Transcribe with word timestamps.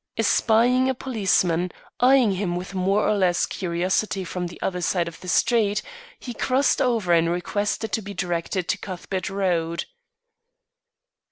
Espying 0.17 0.89
a 0.89 0.95
policeman 0.95 1.69
eyeing 1.99 2.31
him 2.31 2.55
with 2.55 2.73
more 2.73 3.07
or 3.07 3.13
less 3.15 3.45
curiosity 3.45 4.23
from 4.23 4.47
the 4.47 4.59
other 4.59 4.81
side 4.81 5.07
of 5.07 5.19
the 5.19 5.27
street, 5.27 5.83
he 6.19 6.33
crossed 6.33 6.81
over 6.81 7.13
and 7.13 7.29
requested 7.29 7.91
to 7.91 8.01
be 8.01 8.11
directed 8.15 8.67
to 8.67 8.79
Cuthbert 8.79 9.29
Road. 9.29 9.85